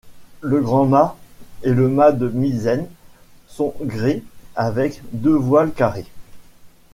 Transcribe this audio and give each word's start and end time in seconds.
Le 0.41 0.59
grand 0.61 0.85
mât 0.87 1.15
et 1.61 1.73
le 1.75 1.87
mât 1.87 2.11
de 2.11 2.27
misaine 2.27 2.87
sont 3.47 3.75
gréés 3.81 4.23
avec 4.55 5.03
deux 5.11 5.35
voiles 5.35 5.73
carrées. 5.73 6.07